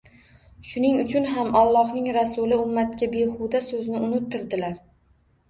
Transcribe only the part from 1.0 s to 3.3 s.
uchun ham Allohning Rasuli ummatga